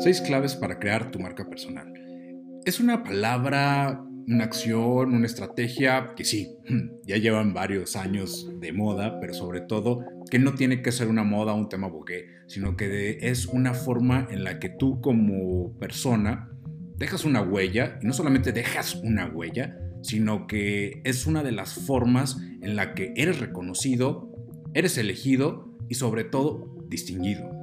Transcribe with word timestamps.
Seis 0.00 0.22
claves 0.22 0.56
para 0.56 0.78
crear 0.78 1.10
tu 1.10 1.20
marca 1.20 1.46
personal. 1.46 1.92
Es 2.64 2.80
una 2.80 3.04
palabra, 3.04 4.02
una 4.26 4.44
acción, 4.44 5.12
una 5.12 5.26
estrategia 5.26 6.14
que 6.16 6.24
sí, 6.24 6.56
ya 7.06 7.18
llevan 7.18 7.52
varios 7.52 7.96
años 7.96 8.48
de 8.60 8.72
moda, 8.72 9.20
pero 9.20 9.34
sobre 9.34 9.60
todo 9.60 10.02
que 10.30 10.38
no 10.38 10.54
tiene 10.54 10.80
que 10.80 10.90
ser 10.90 11.08
una 11.08 11.22
moda 11.22 11.52
o 11.52 11.56
un 11.56 11.68
tema 11.68 11.88
bogué, 11.88 12.28
sino 12.46 12.78
que 12.78 13.18
es 13.20 13.44
una 13.44 13.74
forma 13.74 14.26
en 14.30 14.42
la 14.42 14.58
que 14.58 14.70
tú 14.70 15.02
como 15.02 15.78
persona 15.78 16.48
dejas 16.96 17.26
una 17.26 17.42
huella, 17.42 17.98
y 18.00 18.06
no 18.06 18.14
solamente 18.14 18.52
dejas 18.52 18.94
una 18.94 19.26
huella, 19.26 19.78
sino 20.00 20.46
que 20.46 21.02
es 21.04 21.26
una 21.26 21.42
de 21.42 21.52
las 21.52 21.74
formas 21.74 22.38
en 22.62 22.74
la 22.74 22.94
que 22.94 23.12
eres 23.16 23.38
reconocido, 23.38 24.32
eres 24.72 24.96
elegido 24.96 25.76
y 25.90 25.96
sobre 25.96 26.24
todo 26.24 26.74
distinguido. 26.88 27.59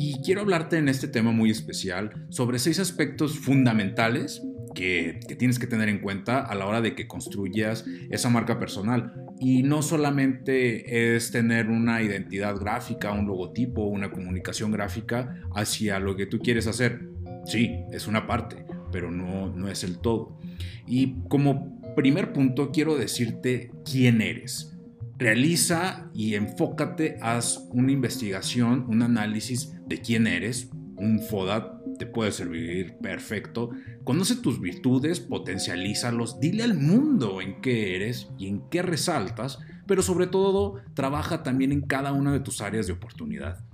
Y 0.00 0.20
quiero 0.22 0.42
hablarte 0.42 0.78
en 0.78 0.88
este 0.88 1.08
tema 1.08 1.32
muy 1.32 1.50
especial 1.50 2.24
sobre 2.28 2.60
seis 2.60 2.78
aspectos 2.78 3.36
fundamentales 3.36 4.40
que, 4.72 5.18
tienes 5.36 5.58
que 5.58 5.66
tener 5.66 5.88
en 5.88 5.98
cuenta 5.98 6.38
a 6.38 6.54
la 6.54 6.66
hora 6.66 6.80
de 6.80 6.94
que 6.94 7.08
construyas 7.08 7.84
esa 8.08 8.30
marca 8.30 8.60
personal. 8.60 9.12
Y 9.40 9.64
no 9.64 9.82
solamente 9.82 11.16
es 11.16 11.32
tener 11.32 11.66
una 11.66 12.00
identidad 12.00 12.54
gráfica, 12.54 13.10
un 13.10 13.26
logotipo, 13.26 13.86
una 13.86 14.12
comunicación 14.12 14.70
gráfica 14.70 15.42
hacia 15.56 15.98
lo 15.98 16.14
que 16.14 16.26
tú 16.26 16.38
quieres 16.38 16.68
hacer. 16.68 17.08
Sí, 17.44 17.80
es 17.90 18.06
una 18.06 18.28
parte, 18.28 18.64
pero 18.92 19.10
no, 19.10 19.48
no 19.48 19.68
es 19.68 19.82
el 19.82 19.98
todo. 19.98 20.38
Y 20.86 21.22
como 21.28 21.82
primer 21.96 22.32
punto 22.32 22.70
quiero 22.70 22.96
decirte 22.96 23.72
quién 23.84 24.20
eres. 24.20 24.77
Realiza 25.18 26.08
y 26.14 26.36
enfócate, 26.36 27.18
haz 27.20 27.66
una 27.70 27.90
investigación, 27.90 28.86
un 28.88 29.02
análisis 29.02 29.74
de 29.84 30.00
quién 30.00 30.28
eres. 30.28 30.70
Un 30.94 31.20
FODA 31.20 31.82
te 31.98 32.06
puede 32.06 32.30
servir 32.30 32.98
perfecto. 33.02 33.70
Conoce 34.04 34.36
tus 34.36 34.60
virtudes, 34.60 35.18
potencialízalos, 35.18 36.38
dile 36.38 36.62
al 36.62 36.74
mundo 36.74 37.40
en 37.40 37.60
qué 37.60 37.96
eres 37.96 38.28
y 38.38 38.46
en 38.46 38.68
qué 38.70 38.82
resaltas, 38.82 39.58
pero 39.88 40.02
sobre 40.02 40.28
todo 40.28 40.76
trabaja 40.94 41.42
también 41.42 41.72
en 41.72 41.80
cada 41.80 42.12
una 42.12 42.32
de 42.32 42.40
tus 42.40 42.60
áreas 42.60 42.86
de 42.86 42.92
oportunidad. 42.92 43.64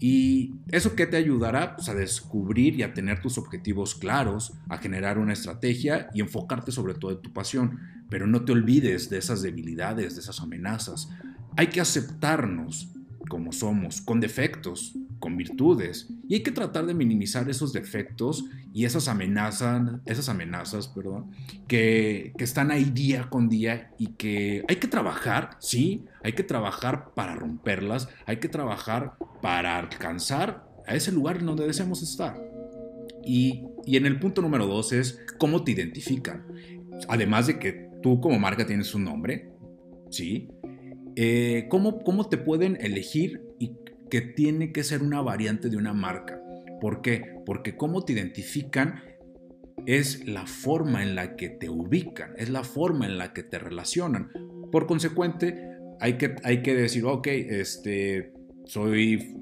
¿Y 0.00 0.54
eso 0.68 0.94
qué 0.94 1.06
te 1.06 1.16
ayudará? 1.16 1.76
Pues 1.76 1.88
a 1.88 1.94
descubrir 1.94 2.74
y 2.74 2.82
a 2.82 2.92
tener 2.92 3.20
tus 3.20 3.38
objetivos 3.38 3.94
claros, 3.94 4.54
a 4.68 4.78
generar 4.78 5.18
una 5.18 5.32
estrategia 5.32 6.08
y 6.12 6.20
enfocarte 6.20 6.72
sobre 6.72 6.94
todo 6.94 7.12
en 7.12 7.22
tu 7.22 7.32
pasión. 7.32 7.78
Pero 8.10 8.26
no 8.26 8.44
te 8.44 8.52
olvides 8.52 9.08
de 9.10 9.18
esas 9.18 9.42
debilidades, 9.42 10.14
de 10.14 10.20
esas 10.20 10.40
amenazas. 10.40 11.08
Hay 11.56 11.68
que 11.68 11.80
aceptarnos 11.80 12.90
como 13.28 13.52
somos, 13.52 14.00
con 14.02 14.20
defectos, 14.20 14.94
con 15.18 15.36
virtudes, 15.36 16.08
y 16.28 16.34
hay 16.34 16.42
que 16.42 16.50
tratar 16.50 16.86
de 16.86 16.94
minimizar 16.94 17.48
esos 17.48 17.72
defectos 17.72 18.44
y 18.72 18.84
esas 18.84 19.08
amenazas, 19.08 20.00
esas 20.04 20.28
amenazas, 20.28 20.88
perdón, 20.88 21.30
que, 21.68 22.32
que 22.36 22.44
están 22.44 22.70
ahí 22.70 22.84
día 22.84 23.28
con 23.30 23.48
día 23.48 23.90
y 23.98 24.08
que 24.14 24.64
hay 24.68 24.76
que 24.76 24.88
trabajar, 24.88 25.56
sí, 25.60 26.04
hay 26.22 26.32
que 26.32 26.42
trabajar 26.42 27.12
para 27.14 27.34
romperlas, 27.34 28.08
hay 28.26 28.38
que 28.38 28.48
trabajar 28.48 29.14
para 29.40 29.78
alcanzar 29.78 30.66
a 30.86 30.94
ese 30.94 31.12
lugar 31.12 31.38
en 31.38 31.46
donde 31.46 31.66
deseamos 31.66 32.02
estar. 32.02 32.36
Y, 33.24 33.64
y 33.86 33.96
en 33.96 34.06
el 34.06 34.18
punto 34.18 34.42
número 34.42 34.66
dos 34.66 34.92
es 34.92 35.20
cómo 35.38 35.64
te 35.64 35.72
identifican. 35.72 36.46
Además 37.08 37.46
de 37.46 37.58
que 37.58 37.90
tú 38.02 38.20
como 38.20 38.38
marca 38.38 38.66
tienes 38.66 38.94
un 38.94 39.04
nombre, 39.04 39.50
¿sí? 40.10 40.48
Eh, 41.16 41.66
¿cómo, 41.70 42.02
¿Cómo 42.02 42.28
te 42.28 42.38
pueden 42.38 42.76
elegir 42.80 43.42
y 43.58 43.72
que 44.10 44.20
tiene 44.20 44.72
que 44.72 44.84
ser 44.84 45.02
una 45.02 45.20
variante 45.22 45.68
de 45.68 45.76
una 45.76 45.92
marca? 45.92 46.40
¿Por 46.80 47.02
qué? 47.02 47.36
Porque 47.46 47.76
cómo 47.76 48.04
te 48.04 48.12
identifican 48.12 49.02
es 49.86 50.26
la 50.26 50.46
forma 50.46 51.02
en 51.02 51.14
la 51.14 51.36
que 51.36 51.50
te 51.50 51.68
ubican, 51.68 52.32
es 52.36 52.48
la 52.50 52.64
forma 52.64 53.06
en 53.06 53.18
la 53.18 53.32
que 53.32 53.42
te 53.42 53.58
relacionan. 53.58 54.30
Por 54.70 54.86
consecuente, 54.86 55.74
hay 56.00 56.14
que, 56.14 56.36
hay 56.42 56.62
que 56.62 56.74
decir, 56.74 57.04
ok, 57.04 57.26
este, 57.26 58.32
soy 58.64 59.34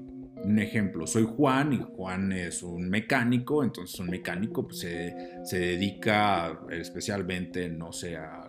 un 0.43 0.59
ejemplo, 0.59 1.07
soy 1.07 1.23
Juan 1.23 1.73
y 1.73 1.79
Juan 1.95 2.31
es 2.33 2.63
un 2.63 2.89
mecánico, 2.89 3.63
entonces 3.63 3.99
un 3.99 4.09
mecánico 4.09 4.67
pues, 4.67 4.79
se, 4.79 5.15
se, 5.43 5.59
dedica 5.59 6.59
especialmente, 6.69 7.69
no 7.69 7.93
sé, 7.93 8.17
a, 8.17 8.42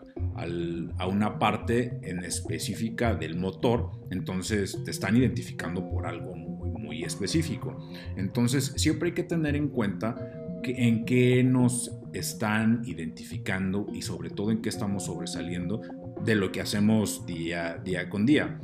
a, 0.99 1.07
una 1.07 1.39
parte 1.39 1.99
en 2.03 2.25
específica 2.25 3.15
del 3.15 3.37
motor, 3.37 3.91
entonces 4.11 4.79
te 4.85 4.91
están 4.91 5.17
identificando 5.17 5.89
por 5.89 6.07
algo 6.07 6.35
muy, 6.35 7.03
específico. 7.03 7.77
Entonces 8.17 8.73
siempre 8.77 9.09
hay 9.09 9.15
que 9.15 9.25
tener 9.25 9.57
en 9.57 9.69
cuenta 9.69 10.15
en 10.63 11.05
qué 11.05 11.43
nos 11.43 11.91
están 12.13 12.83
identificando 12.87 13.89
y 13.93 14.03
sobre 14.03 14.31
todo 14.31 14.53
en 14.53 14.63
qué 14.63 14.69
estamos 14.69 15.07
sobresaliendo 15.07 15.83
de 16.25 16.37
lo 16.37 16.53
que 16.53 16.61
hacemos 16.61 17.27
día, 17.27 17.81
día 17.85 18.09
con 18.09 18.25
día. 18.25 18.61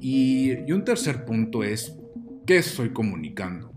Y, 0.00 0.52
y 0.66 0.72
un 0.72 0.84
tercer 0.84 1.26
punto 1.26 1.62
es 1.62 1.96
¿Qué 2.46 2.58
estoy 2.58 2.90
comunicando? 2.90 3.72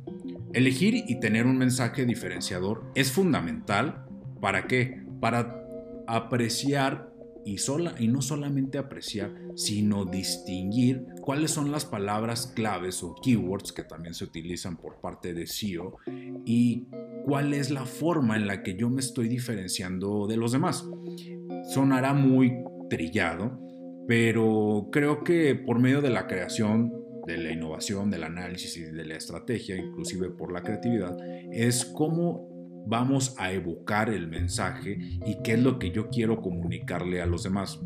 Elegir 0.53 0.93
y 0.93 1.19
tener 1.19 1.47
un 1.47 1.57
mensaje 1.57 2.05
diferenciador 2.05 2.85
es 2.93 3.11
fundamental. 3.11 4.05
¿Para 4.39 4.67
qué? 4.67 5.01
Para 5.19 5.65
apreciar 6.05 7.08
y, 7.45 7.57
sola, 7.57 7.95
y 7.99 8.07
no 8.07 8.21
solamente 8.21 8.77
apreciar, 8.77 9.33
sino 9.55 10.05
distinguir 10.05 11.05
cuáles 11.21 11.51
son 11.51 11.71
las 11.71 11.85
palabras 11.85 12.47
claves 12.55 13.03
o 13.03 13.15
keywords 13.15 13.71
que 13.71 13.83
también 13.83 14.13
se 14.13 14.23
utilizan 14.23 14.77
por 14.77 14.99
parte 14.99 15.33
de 15.33 15.47
SEO 15.47 15.97
y 16.45 16.87
cuál 17.25 17.53
es 17.53 17.71
la 17.71 17.85
forma 17.85 18.35
en 18.35 18.47
la 18.47 18.63
que 18.63 18.75
yo 18.75 18.89
me 18.89 19.01
estoy 19.01 19.27
diferenciando 19.27 20.27
de 20.27 20.37
los 20.37 20.51
demás. 20.51 20.87
Sonará 21.73 22.13
muy 22.13 22.53
trillado, 22.89 23.59
pero 24.07 24.89
creo 24.91 25.23
que 25.23 25.55
por 25.55 25.79
medio 25.79 26.01
de 26.01 26.09
la 26.09 26.27
creación 26.27 26.93
de 27.27 27.37
la 27.37 27.51
innovación, 27.51 28.09
del 28.09 28.23
análisis 28.23 28.75
y 28.77 28.81
de 28.81 29.05
la 29.05 29.15
estrategia, 29.15 29.75
inclusive 29.75 30.31
por 30.31 30.51
la 30.51 30.63
creatividad, 30.63 31.15
es 31.51 31.85
cómo 31.85 32.58
vamos 32.89 33.35
a 33.37 33.51
evocar 33.51 34.09
el 34.09 34.27
mensaje 34.27 34.97
y 35.25 35.37
qué 35.43 35.53
es 35.53 35.59
lo 35.63 35.77
que 35.79 35.91
yo 35.91 36.09
quiero 36.09 36.41
comunicarle 36.41 37.21
a 37.21 37.27
los 37.27 37.43
demás. 37.43 37.79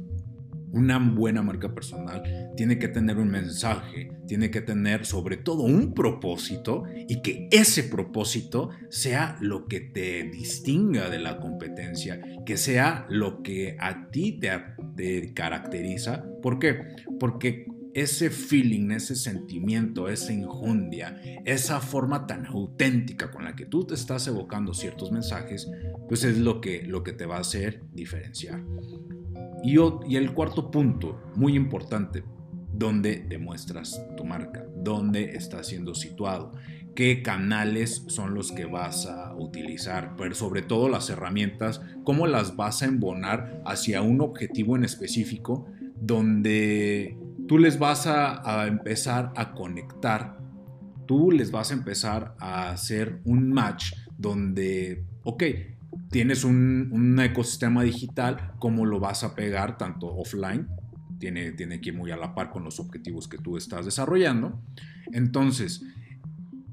Una 0.72 0.98
buena 0.98 1.44
marca 1.44 1.76
personal 1.76 2.24
tiene 2.58 2.80
que 2.80 2.88
tener 2.88 3.18
un 3.18 3.30
mensaje, 3.30 4.12
tiene 4.26 4.50
que 4.50 4.62
tener 4.62 5.06
sobre 5.06 5.38
todo 5.38 5.62
un 5.62 5.94
propósito 5.94 6.86
y 7.08 7.22
que 7.22 7.48
ese 7.52 7.84
propósito 7.84 8.72
sea 8.90 9.38
lo 9.40 9.68
que 9.68 9.82
te 9.82 10.24
distinga 10.24 11.12
de 11.12 11.20
la 11.20 11.40
competencia, 11.40 12.20
que 12.44 12.58
sea 12.58 13.06
lo 13.10 13.44
que 13.44 13.78
a 13.80 14.10
ti 14.10 14.40
te, 14.40 14.50
te 14.96 15.34
caracteriza. 15.36 16.26
¿Por 16.42 16.58
qué? 16.58 16.80
Porque 17.20 17.68
ese 17.94 18.30
feeling, 18.30 18.92
ese 18.92 19.16
sentimiento, 19.16 20.10
esa 20.10 20.34
injundia, 20.34 21.22
esa 21.46 21.80
forma 21.80 22.26
tan 22.26 22.46
auténtica 22.46 23.32
con 23.32 23.44
la 23.46 23.56
que 23.56 23.66
tú 23.66 23.86
te 23.86 23.94
estás 23.94 24.28
evocando 24.28 24.74
ciertos 24.74 25.12
mensajes, 25.12 25.70
pues 26.08 26.24
es 26.24 26.38
lo 26.38 26.60
que, 26.60 26.84
lo 26.84 27.04
que 27.04 27.14
te 27.14 27.26
va 27.26 27.38
a 27.38 27.42
hacer 27.42 27.84
diferenciar. 27.94 28.64
Y, 29.64 29.76
y 30.08 30.16
el 30.16 30.34
cuarto 30.34 30.72
punto, 30.72 31.22
muy 31.36 31.56
importante, 31.56 32.24
¿dónde 32.74 33.24
demuestras 33.28 34.02
tu 34.18 34.26
marca? 34.26 34.66
¿Dónde 34.76 35.36
está 35.36 35.64
siendo 35.64 35.94
situado? 35.94 36.52
¿Qué 36.96 37.24
canales 37.24 38.04
son 38.08 38.34
los 38.34 38.52
que 38.52 38.66
vas 38.66 39.06
a 39.06 39.36
utilizar? 39.36 40.16
Pero 40.18 40.36
sobre 40.36 40.62
todo 40.62 40.90
las 40.90 41.10
herramientas, 41.10 41.82
¿cómo 42.04 42.28
las 42.28 42.56
vas 42.56 42.82
a 42.82 42.86
embonar 42.86 43.62
hacia 43.66 44.02
un 44.02 44.22
objetivo 44.22 44.76
en 44.76 44.84
específico 44.84 45.68
donde 46.00 47.18
tú 47.48 47.58
les 47.58 47.78
vas 47.80 48.08
a, 48.08 48.68
empezar 48.68 49.32
a 49.36 49.54
conectar, 49.54 50.38
tú 51.06 51.32
les 51.32 51.52
vas 51.52 51.72
a 51.72 51.74
empezar 51.74 52.36
a 52.40 52.70
hacer 52.70 53.22
un 53.26 53.52
match 53.52 53.94
donde, 54.18 55.06
ok, 55.24 55.44
tienes 56.10 56.44
un, 56.44 57.20
ecosistema 57.20 57.84
digital, 57.84 58.54
¿cómo 58.60 58.86
lo 58.86 59.00
vas 59.00 59.24
a 59.24 59.36
pegar 59.36 59.78
tanto 59.78 60.08
offline? 60.08 60.68
Tiene, 61.20 61.52
tiene 61.52 61.80
que 61.80 61.90
ir 61.90 61.96
muy 61.96 62.12
a 62.12 62.18
la 62.18 62.36
par 62.36 62.50
con 62.50 62.64
los 62.64 62.80
objetivos 62.80 63.28
que 63.28 63.38
tú 63.38 63.56
estás 63.56 63.86
desarrollando. 63.86 64.60
Entonces, 65.14 65.84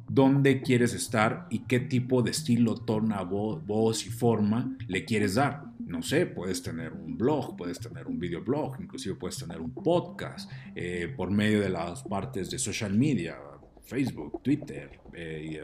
¿dónde 0.09 0.61
quieres 0.63 0.93
estar 0.93 1.47
y 1.51 1.61
qué 1.61 1.79
tipo 1.79 2.23
de 2.23 2.33
estilo, 2.33 2.75
tono, 2.75 3.25
voz 3.27 4.07
y 4.07 4.11
forma 4.11 4.77
le 4.89 5.05
quieres 5.05 5.37
dar? 5.37 5.70
No 6.01 6.07
sé, 6.07 6.25
puedes 6.25 6.63
tener 6.63 6.95
un 6.95 7.19
blog, 7.19 7.59
puedes 7.59 7.79
tener 7.79 8.07
un 8.07 8.19
videoblog, 8.19 8.81
inclusive 8.81 9.17
puedes 9.17 9.37
tener 9.37 9.61
un 9.61 9.75
podcast 9.75 10.51
eh, 10.75 11.13
por 11.15 11.31
medio 11.31 11.61
de 11.61 11.69
las 11.69 12.05
partes 12.05 12.51
de 12.51 12.59
social 12.59 12.95
media, 12.95 13.37
Facebook, 13.83 14.41
Twitter 14.43 14.99
eh, 15.13 15.61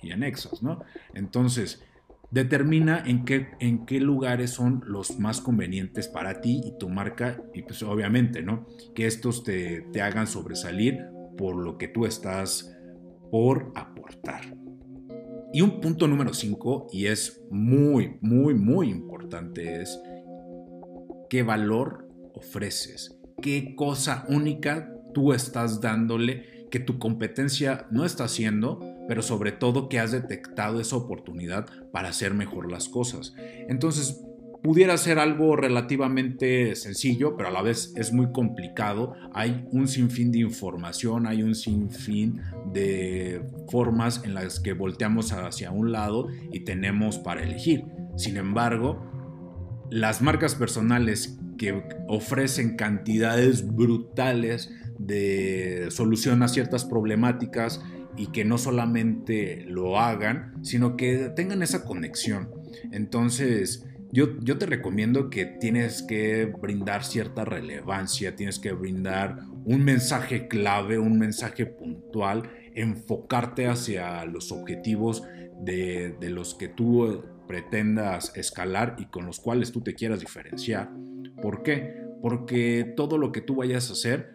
y, 0.00 0.12
anexos, 0.12 0.62
¿no? 0.62 0.78
Entonces, 1.12 1.82
determina 2.30 3.02
en 3.04 3.24
qué, 3.24 3.48
en 3.58 3.84
qué 3.84 3.98
lugares 3.98 4.50
son 4.50 4.84
los 4.86 5.18
más 5.18 5.40
convenientes 5.40 6.06
para 6.06 6.40
ti 6.40 6.60
y 6.64 6.78
tu 6.78 6.88
marca 6.88 7.42
y 7.52 7.62
pues 7.62 7.82
obviamente, 7.82 8.42
¿no? 8.42 8.68
Que 8.94 9.06
estos 9.06 9.42
te, 9.42 9.80
te 9.92 10.02
hagan 10.02 10.28
sobresalir 10.28 11.00
por 11.36 11.56
lo 11.56 11.78
que 11.78 11.88
tú 11.88 12.06
estás 12.06 12.72
por 13.32 13.72
aportar. 13.74 14.59
Y 15.52 15.62
un 15.62 15.80
punto 15.80 16.06
número 16.06 16.32
5, 16.32 16.88
y 16.92 17.06
es 17.06 17.42
muy, 17.50 18.18
muy, 18.20 18.54
muy 18.54 18.88
importante, 18.88 19.82
es 19.82 19.98
qué 21.28 21.42
valor 21.42 22.08
ofreces, 22.34 23.18
qué 23.42 23.74
cosa 23.74 24.24
única 24.28 24.94
tú 25.12 25.32
estás 25.32 25.80
dándole 25.80 26.68
que 26.70 26.78
tu 26.78 26.98
competencia 26.98 27.86
no 27.90 28.04
está 28.04 28.24
haciendo, 28.24 28.78
pero 29.08 29.22
sobre 29.22 29.50
todo 29.50 29.88
que 29.88 29.98
has 29.98 30.12
detectado 30.12 30.80
esa 30.80 30.96
oportunidad 30.96 31.66
para 31.90 32.10
hacer 32.10 32.32
mejor 32.32 32.70
las 32.70 32.88
cosas. 32.88 33.34
Entonces, 33.68 34.24
pudiera 34.62 34.96
ser 34.96 35.18
algo 35.18 35.56
relativamente 35.56 36.74
sencillo, 36.76 37.36
pero 37.36 37.48
a 37.48 37.52
la 37.52 37.62
vez 37.62 37.92
es 37.96 38.12
muy 38.12 38.32
complicado. 38.32 39.14
Hay 39.32 39.64
un 39.70 39.88
sinfín 39.88 40.32
de 40.32 40.40
información, 40.40 41.26
hay 41.26 41.42
un 41.42 41.54
sinfín 41.54 42.40
de 42.72 43.42
formas 43.70 44.22
en 44.24 44.34
las 44.34 44.60
que 44.60 44.72
volteamos 44.72 45.32
hacia 45.32 45.70
un 45.70 45.92
lado 45.92 46.28
y 46.52 46.60
tenemos 46.60 47.18
para 47.18 47.42
elegir. 47.42 47.84
Sin 48.16 48.36
embargo, 48.36 49.06
las 49.90 50.22
marcas 50.22 50.54
personales 50.54 51.38
que 51.58 51.82
ofrecen 52.08 52.76
cantidades 52.76 53.66
brutales 53.66 54.70
de 54.98 55.88
solución 55.90 56.42
a 56.42 56.48
ciertas 56.48 56.84
problemáticas 56.84 57.82
y 58.16 58.28
que 58.28 58.44
no 58.44 58.58
solamente 58.58 59.64
lo 59.66 59.98
hagan, 59.98 60.54
sino 60.62 60.96
que 60.96 61.30
tengan 61.34 61.62
esa 61.62 61.84
conexión. 61.84 62.50
Entonces, 62.92 63.86
yo, 64.12 64.58
te 64.58 64.66
recomiendo 64.66 65.30
que 65.30 65.46
tienes 65.46 66.02
que 66.02 66.46
brindar 66.46 67.04
cierta 67.04 67.44
relevancia, 67.44 68.34
tienes 68.34 68.58
que 68.58 68.72
brindar 68.72 69.38
un 69.64 69.84
mensaje 69.84 70.48
clave, 70.48 70.98
un 70.98 71.18
mensaje 71.18 71.66
puntual, 71.66 72.50
enfocarte 72.74 73.68
hacia 73.68 74.24
los 74.24 74.50
objetivos 74.50 75.22
de, 75.60 76.16
de 76.20 76.30
los 76.30 76.54
que 76.54 76.68
tú 76.68 77.24
pretendas 77.46 78.32
escalar 78.36 78.96
y 78.98 79.06
con 79.06 79.26
los 79.26 79.40
cuales 79.40 79.72
tú 79.72 79.80
te 79.80 79.94
quieras 79.94 80.20
diferenciar. 80.20 80.90
¿Por 81.40 81.62
qué? 81.62 81.96
Porque 82.22 82.92
todo 82.96 83.18
lo 83.18 83.32
que 83.32 83.40
tú 83.40 83.56
vayas 83.56 83.90
a 83.90 83.92
hacer, 83.92 84.30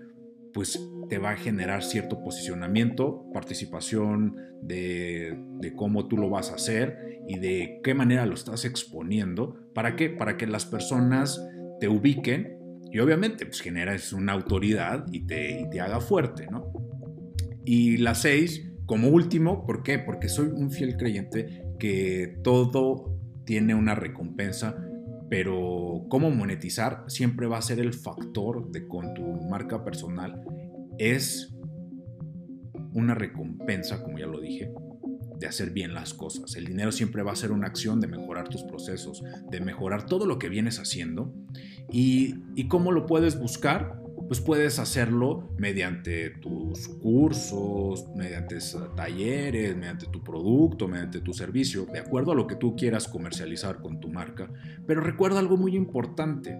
pues 0.54 0.80
te 1.10 1.18
va 1.18 1.32
a 1.32 1.38
generar 1.38 1.84
cierto 1.84 2.22
posicionamiento, 2.22 3.26
participación 3.34 4.36
de, 4.62 5.38
cómo 5.76 6.08
tú 6.08 6.18
lo 6.18 6.30
vas 6.30 6.52
a 6.52 6.56
hacer 6.56 7.20
y 7.28 7.40
de 7.40 7.80
qué 7.84 7.94
manera 7.94 8.26
lo 8.26 8.34
estás 8.36 8.66
exponiendo. 8.66 9.56
¿Para 9.74 9.96
qué? 9.96 10.10
Para 10.10 10.38
que 10.38 10.48
las 10.48 10.66
personas 10.66 11.44
te 11.80 11.88
ubiquen 11.88 12.58
y 12.92 13.00
obviamente 13.00 13.46
pues 13.46 13.62
generas 13.62 14.14
una 14.14 14.34
autoridad 14.34 15.06
y 15.12 15.26
te, 15.26 15.68
te 15.72 15.82
haga 15.82 16.00
fuerte, 16.00 16.48
¿no? 16.50 16.72
Y 17.66 17.98
la 17.98 18.16
seis, 18.16 18.72
como 18.86 19.10
último, 19.10 19.66
¿por 19.66 19.84
qué? 19.84 20.00
Porque 20.00 20.30
soy 20.30 20.48
un 20.48 20.72
fiel 20.72 20.96
creyente 20.98 21.64
que 21.80 22.38
todo 22.44 23.20
tiene 23.46 23.76
una 23.76 23.96
recompensa 23.96 24.78
pero 25.30 26.06
cómo 26.10 26.30
monetizar 26.30 27.04
siempre 27.08 27.48
va 27.48 27.58
a 27.58 27.62
ser 27.62 27.80
el 27.80 27.94
factor 27.94 28.72
de 28.72 28.88
con 28.88 29.14
tu 29.14 29.24
marca 29.50 29.84
personal 29.84 30.44
es 30.98 31.54
una 32.94 33.14
recompensa, 33.14 34.02
como 34.02 34.18
ya 34.18 34.28
lo 34.28 34.40
dije, 34.40 34.72
de 35.40 35.48
hacer 35.48 35.72
bien 35.72 35.94
las 35.94 36.14
cosas. 36.14 36.56
El 36.56 36.66
dinero 36.66 36.92
siempre 36.92 37.24
va 37.24 37.34
a 37.34 37.36
ser 37.36 37.52
una 37.52 37.68
acción 37.68 38.00
de 38.00 38.08
mejorar 38.08 38.48
tus 38.48 38.64
procesos, 38.64 39.24
de 39.52 39.60
mejorar 39.60 40.06
todo 40.06 40.26
lo 40.26 40.40
que 40.40 40.50
vienes 40.50 40.80
haciendo. 40.80 41.34
¿Y, 41.92 42.36
y 42.56 42.68
cómo 42.68 42.92
lo 42.92 43.06
puedes 43.06 43.38
buscar? 43.38 44.02
Pues 44.28 44.42
puedes 44.42 44.80
hacerlo 44.80 45.50
mediante 45.58 46.32
tus 46.42 46.88
cursos, 46.88 48.06
mediante 48.16 48.58
talleres, 48.96 49.76
mediante 49.76 50.08
tu 50.08 50.24
producto, 50.24 50.88
mediante 50.88 51.22
tu 51.22 51.34
servicio, 51.34 51.86
de 51.86 52.00
acuerdo 52.00 52.32
a 52.32 52.36
lo 52.36 52.48
que 52.48 52.56
tú 52.56 52.76
quieras 52.76 53.08
comercializar 53.08 53.82
con 53.82 54.00
tu 54.00 54.10
marca. 54.10 54.52
Pero 54.88 55.02
recuerda 55.02 55.40
algo 55.40 55.58
muy 55.58 55.76
importante. 55.76 56.60